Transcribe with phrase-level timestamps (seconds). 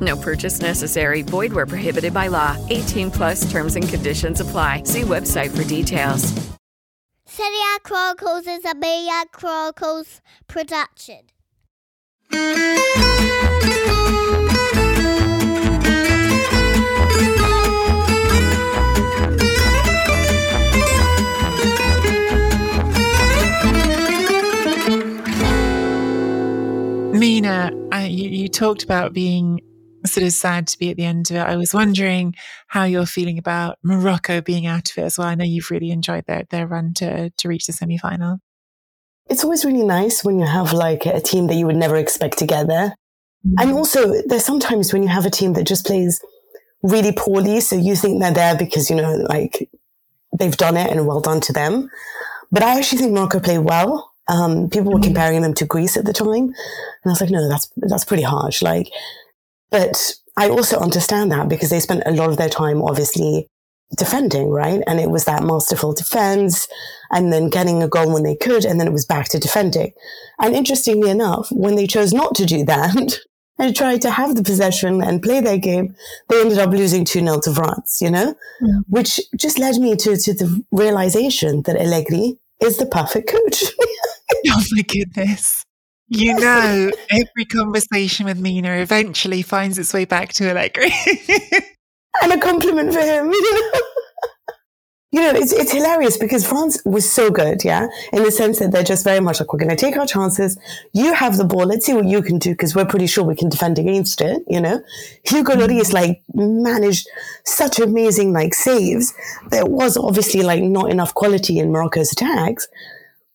[0.00, 1.22] No purchase necessary.
[1.22, 2.56] Void where prohibited by law.
[2.70, 4.84] 18 plus terms and conditions apply.
[4.84, 6.32] See website for details.
[7.28, 11.20] Zodiac Chronicles is a Maniac Chronicles production.
[27.12, 29.60] Mina, I, you, you talked about being
[30.06, 31.40] sort of sad to be at the end of it.
[31.40, 32.34] I was wondering
[32.68, 35.28] how you're feeling about Morocco being out of it as well.
[35.28, 38.38] I know you've really enjoyed their, their run to, to reach the semi final.
[39.28, 42.38] It's always really nice when you have like a team that you would never expect
[42.38, 42.94] together.
[43.46, 43.54] Mm-hmm.
[43.58, 46.20] And also, there's sometimes when you have a team that just plays
[46.82, 47.60] really poorly.
[47.60, 49.70] So you think they're there because, you know, like
[50.36, 51.88] they've done it and well done to them.
[52.50, 54.10] But I actually think Morocco played well.
[54.28, 55.04] Um, people were mm-hmm.
[55.04, 56.34] comparing them to Greece at the time.
[56.34, 56.54] And
[57.06, 58.62] I was like, no, that's, that's pretty harsh.
[58.62, 58.88] Like,
[59.70, 63.46] but I also understand that because they spent a lot of their time obviously
[63.96, 64.82] defending, right?
[64.86, 66.68] And it was that masterful defense
[67.10, 68.64] and then getting a goal when they could.
[68.64, 69.92] And then it was back to defending.
[70.40, 73.18] And interestingly enough, when they chose not to do that
[73.58, 75.94] and tried to have the possession and play their game,
[76.28, 78.78] they ended up losing 2 0 to France, you know, yeah.
[78.88, 83.64] which just led me to, to the realization that Allegri is the perfect coach.
[84.48, 85.64] oh my goodness.
[86.12, 90.92] You know, every conversation with Mina eventually finds its way back to Allegri.
[92.22, 93.30] and a compliment for him.
[95.12, 98.72] you know, it's, it's hilarious because France was so good, yeah, in the sense that
[98.72, 100.58] they're just very much like, we're going to take our chances.
[100.92, 101.66] You have the ball.
[101.66, 104.42] Let's see what you can do because we're pretty sure we can defend against it,
[104.48, 104.82] you know?
[105.22, 105.60] Hugo mm.
[105.60, 107.08] Lloris, like, managed
[107.44, 109.14] such amazing, like, saves.
[109.50, 112.66] There was obviously, like, not enough quality in Morocco's attacks.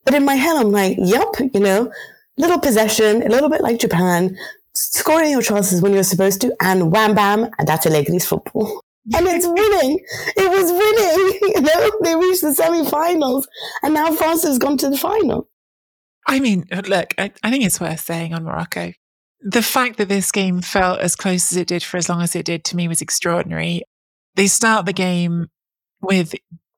[0.04, 1.92] But in my head, I'm like, yep, you know,
[2.38, 4.38] little possession, a little bit like Japan,
[4.74, 8.82] scoring your chances when you're supposed to, and wham bam, and that's Allegri's football.
[9.14, 10.00] And it's winning.
[10.36, 11.40] It was winning.
[11.56, 13.48] You know, they reached the semi-finals,
[13.84, 15.48] and now France has gone to the final.
[16.28, 18.92] I mean, look, I, I think it's worth saying on Morocco.
[19.42, 22.36] The fact that this game felt as close as it did for as long as
[22.36, 23.84] it did to me was extraordinary.
[24.36, 25.48] They start the game
[26.02, 26.34] with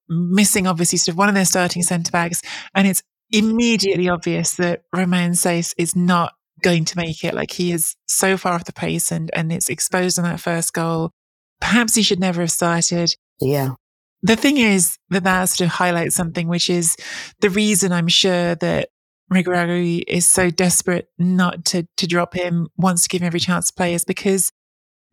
[0.09, 2.41] missing, obviously, sort of one of their starting centre backs,
[2.75, 3.01] and it's
[3.32, 7.34] immediately obvious that Romain Saïss is not going to make it.
[7.34, 10.74] Like he is so far off the pace and, and it's exposed on that first
[10.74, 11.12] goal.
[11.60, 13.14] Perhaps he should never have started.
[13.40, 13.76] Yeah.
[14.22, 16.96] The thing is that that sort of highlights something, which is
[17.42, 18.90] the reason I'm sure that
[19.32, 23.68] Regragui is so desperate not to, to drop him, wants to give him every chance
[23.68, 24.52] to play is because,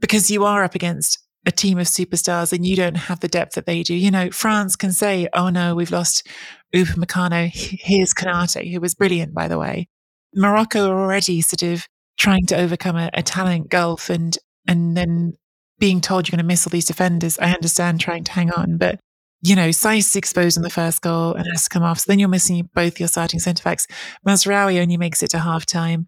[0.00, 3.54] because you are up against a team of superstars and you don't have the depth
[3.54, 3.94] that they do.
[3.94, 6.26] You know, France can say, oh no, we've lost
[6.74, 7.50] Upamecano.
[7.52, 9.88] Here's Konate, who was brilliant, by the way.
[10.34, 11.86] Morocco are already sort of
[12.16, 15.34] trying to overcome a, a talent gulf and, and then
[15.78, 17.38] being told you're going to miss all these defenders.
[17.38, 18.98] I understand trying to hang on, but
[19.42, 22.00] you know, Saïss exposed in the first goal and has to come off.
[22.00, 23.86] So then you're missing both your starting centre backs.
[24.26, 26.06] Mazraoui only makes it to half time.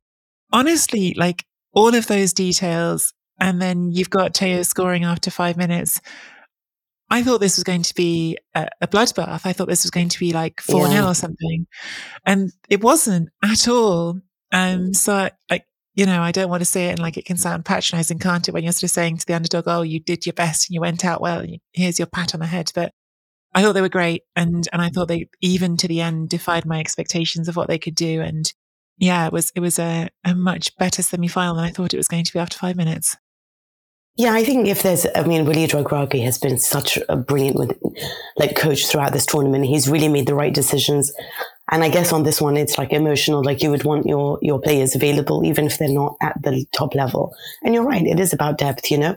[0.53, 1.45] Honestly, like
[1.75, 6.01] all of those details and then you've got Theo scoring after five minutes.
[7.09, 9.43] I thought this was going to be a, a bloodbath.
[9.45, 11.09] I thought this was going to be like 4 0 yeah.
[11.09, 11.67] or something.
[12.25, 14.21] And it wasn't at all.
[14.53, 17.37] Um, so, like, you know, I don't want to say it and like it can
[17.37, 18.53] sound patronizing, can't it?
[18.53, 20.81] When you're sort of saying to the underdog, oh, you did your best and you
[20.81, 22.73] went out well, and here's your pat on the head.
[22.75, 22.93] But
[23.55, 24.23] I thought they were great.
[24.35, 27.79] And, and I thought they, even to the end, defied my expectations of what they
[27.79, 28.21] could do.
[28.21, 28.53] And
[28.99, 31.99] yeah, it was, it was a, a much better semi final than I thought it
[31.99, 33.17] was going to be after five minutes.
[34.17, 37.79] Yeah, I think if there's, I mean, Walid Regragui has been such a brilliant
[38.37, 39.67] like coach throughout this tournament.
[39.67, 41.13] He's really made the right decisions.
[41.71, 44.59] And I guess on this one, it's like emotional, like you would want your, your
[44.59, 47.35] players available, even if they're not at the top level.
[47.63, 48.07] And you're right.
[48.07, 49.17] It is about depth, you know?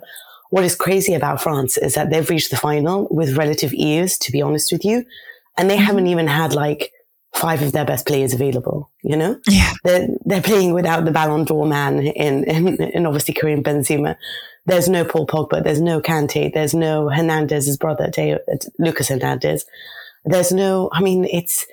[0.49, 4.31] What is crazy about France is that they've reached the final with relative ease, to
[4.31, 5.05] be honest with you.
[5.57, 5.85] And they mm-hmm.
[5.85, 6.91] haven't even had like
[7.35, 9.39] five of their best players available, you know?
[9.47, 9.71] Yeah.
[9.83, 14.15] They're, they're playing without the Ballon d'Or man in, in, in obviously Karim Benzema.
[14.65, 15.63] There's no Paul Pogba.
[15.63, 16.53] There's no Kante.
[16.53, 18.11] There's no Hernandez's brother,
[18.77, 19.65] Lucas Hernandez.
[20.25, 21.65] There's no, I mean, it's,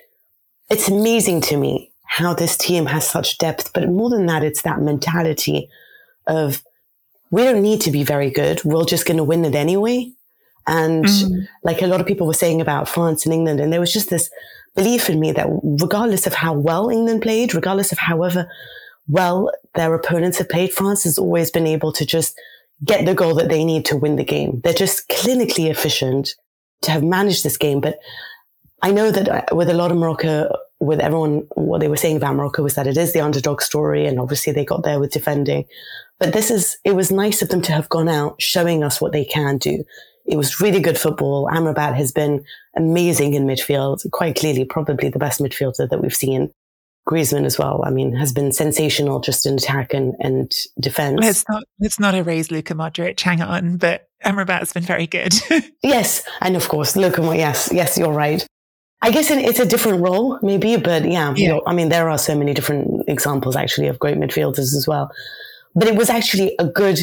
[0.69, 3.71] it's amazing to me how this team has such depth.
[3.73, 5.69] But more than that, it's that mentality
[6.25, 6.63] of
[7.29, 8.63] we don't need to be very good.
[8.63, 10.11] We're just going to win it anyway.
[10.65, 11.47] And mm.
[11.63, 14.09] like a lot of people were saying about France and England, and there was just
[14.09, 14.29] this
[14.75, 18.49] belief in me that regardless of how well England played, regardless of however
[19.07, 22.37] well their opponents have played, France has always been able to just
[22.85, 24.61] get the goal that they need to win the game.
[24.63, 26.35] They're just clinically efficient
[26.83, 27.81] to have managed this game.
[27.81, 27.99] But
[28.81, 32.17] I know that uh, with a lot of Morocco, with everyone, what they were saying
[32.17, 34.05] about Morocco was that it is the underdog story.
[34.05, 35.65] And obviously they got there with defending.
[36.19, 39.11] But this is, it was nice of them to have gone out showing us what
[39.11, 39.83] they can do.
[40.25, 41.47] It was really good football.
[41.51, 42.43] Amrabat has been
[42.75, 46.51] amazing in midfield, quite clearly, probably the best midfielder that we've seen.
[47.07, 47.81] Griezmann as well.
[47.85, 51.19] I mean, has been sensational just in attack and, and defense.
[51.21, 53.19] Let's not let's not erase Luka Modric.
[53.19, 55.33] Hang on, but Amrabat's been very good.
[55.83, 57.21] yes, and of course, Luka.
[57.35, 58.45] Yes, yes, you're right.
[59.01, 61.35] I guess it's a different role, maybe, but yeah, yeah.
[61.35, 64.85] You know, I mean, there are so many different examples actually of great midfielders as
[64.87, 65.11] well.
[65.75, 66.99] But it was actually a good,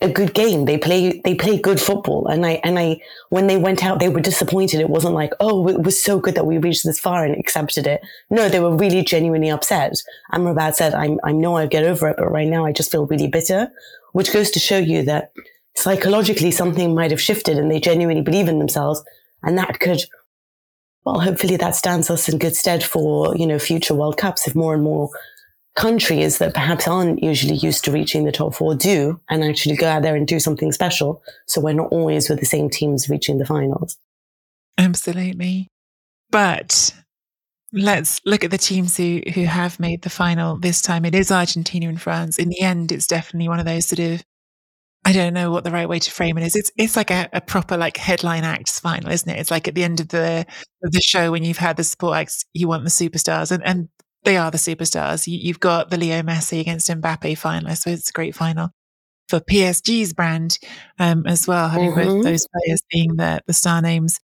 [0.00, 0.64] a good game.
[0.64, 2.28] They play, they play good football.
[2.28, 3.00] And I, and I,
[3.30, 4.80] when they went out, they were disappointed.
[4.80, 7.86] It wasn't like, oh, it was so good that we reached this far and accepted
[7.86, 8.00] it.
[8.30, 10.00] No, they were really genuinely upset.
[10.32, 13.06] Amrabat said, I'm, I know I'll get over it, but right now I just feel
[13.06, 13.68] really bitter,
[14.12, 15.32] which goes to show you that
[15.74, 19.02] psychologically something might have shifted and they genuinely believe in themselves.
[19.42, 20.04] And that could
[21.04, 24.54] well, hopefully that stands us in good stead for, you know, future World Cups if
[24.54, 25.08] more and more
[25.78, 29.86] countries that perhaps aren't usually used to reaching the top four do and actually go
[29.86, 31.22] out there and do something special.
[31.46, 33.96] So we're not always with the same teams reaching the finals.
[34.76, 35.68] Absolutely.
[36.30, 36.92] But
[37.72, 41.04] let's look at the teams who, who have made the final this time.
[41.04, 42.38] It is Argentina and France.
[42.38, 44.24] In the end, it's definitely one of those sort of
[45.04, 46.56] I don't know what the right way to frame it is.
[46.56, 49.38] It's it's like a, a, proper like headline acts final, isn't it?
[49.38, 50.44] It's like at the end of the
[50.84, 53.88] of the show when you've had the support acts, you want the superstars, and and
[54.24, 55.26] they are the superstars.
[55.26, 58.70] You, have got the Leo Messi against Mbappe final, so it's a great final
[59.28, 60.58] for PSG's brand
[60.98, 61.68] um, as well.
[61.68, 62.14] Having mm-hmm.
[62.14, 64.20] both those players being the the star names.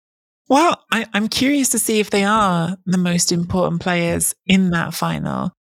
[0.48, 4.94] Well, I, I'm curious to see if they are the most important players in that
[4.94, 5.52] final.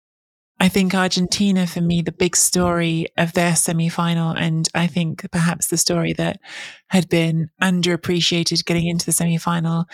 [0.60, 5.30] I think Argentina, for me, the big story of their semi final, and I think
[5.30, 6.40] perhaps the story that
[6.88, 9.84] had been underappreciated getting into the semi final.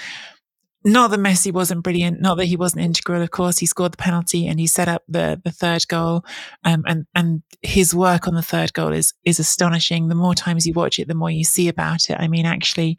[0.87, 3.23] Not that Messi wasn't brilliant, not that he wasn't integral.
[3.23, 6.25] Of course, he scored the penalty and he set up the the third goal,
[6.65, 10.09] um, and and his work on the third goal is is astonishing.
[10.09, 12.17] The more times you watch it, the more you see about it.
[12.21, 12.99] I mean, actually,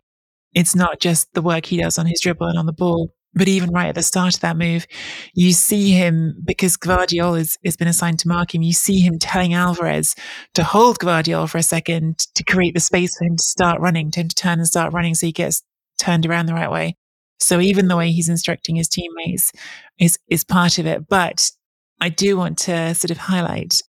[0.55, 3.47] it's not just the work he does on his dribble and on the ball, but
[3.47, 4.87] even right at the start of that move,
[5.35, 8.63] you see him because Gvardiol has, has been assigned to mark him.
[8.63, 10.15] You see him telling Alvarez
[10.55, 14.09] to hold Gvardiol for a second to create the space for him to start running,
[14.11, 15.61] to him to turn and start running so he gets
[15.99, 16.95] turned around the right way.
[17.39, 19.51] So even the way he's instructing his teammates
[19.99, 21.07] is, is part of it.
[21.07, 21.51] But
[21.99, 23.81] I do want to sort of highlight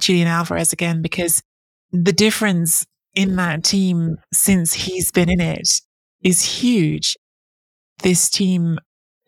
[0.00, 1.42] Julian Alvarez again because
[1.92, 5.80] the difference in that team since he's been in it
[6.22, 7.16] is huge.
[8.02, 8.78] This team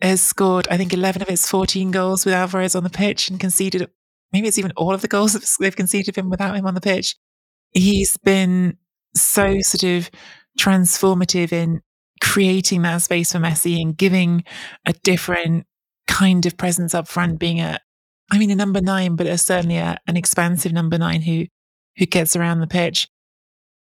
[0.01, 3.39] has scored, I think, 11 of its 14 goals with Alvarez on the pitch and
[3.39, 3.89] conceded,
[4.33, 7.15] maybe it's even all of the goals they've conceded him without him on the pitch.
[7.71, 8.77] He's been
[9.13, 10.09] so sort of
[10.59, 11.81] transformative in
[12.21, 14.43] creating that space for Messi and giving
[14.85, 15.65] a different
[16.07, 17.79] kind of presence up front, being a,
[18.31, 21.45] I mean, a number nine, but a, certainly a, an expansive number nine who,
[21.97, 23.07] who gets around the pitch.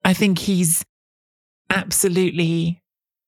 [0.04, 0.84] I think he's
[1.70, 2.82] absolutely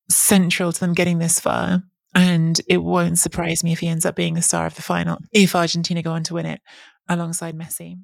[0.09, 1.83] central to them getting this far.
[2.15, 5.19] And it won't surprise me if he ends up being the star of the final,
[5.33, 6.61] if Argentina go on to win it
[7.09, 7.99] alongside Messi.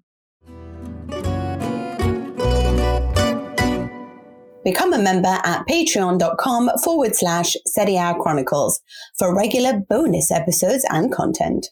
[4.65, 8.81] Become a member at patreon.com forward slash Serie Chronicles
[9.19, 11.69] for regular bonus episodes and content.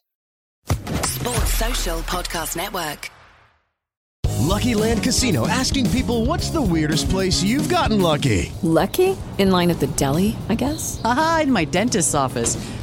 [1.04, 3.10] Sports Social Podcast Network.
[4.48, 8.50] Lucky Land Casino asking people what's the weirdest place you've gotten lucky?
[8.62, 9.16] Lucky?
[9.36, 11.00] In line at the deli, I guess?
[11.04, 12.56] Aha, in my dentist's office.